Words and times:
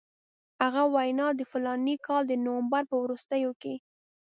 هغه 0.63 0.83
وینا 0.95 1.27
د 1.35 1.41
فلاني 1.51 1.95
کال 2.07 2.23
د 2.27 2.33
نومبر 2.45 2.83
په 2.91 2.95
وروستیو 3.03 3.51
کې. 3.61 3.75